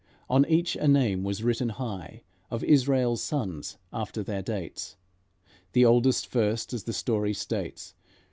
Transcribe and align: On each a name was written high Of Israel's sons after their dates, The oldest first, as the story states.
On 0.31 0.47
each 0.49 0.75
a 0.77 0.87
name 0.87 1.23
was 1.23 1.43
written 1.43 1.69
high 1.69 2.23
Of 2.49 2.63
Israel's 2.63 3.21
sons 3.21 3.77
after 3.93 4.23
their 4.23 4.41
dates, 4.41 4.95
The 5.73 5.85
oldest 5.85 6.25
first, 6.25 6.73
as 6.73 6.85
the 6.85 6.91
story 6.93 7.35
states. 7.35 7.93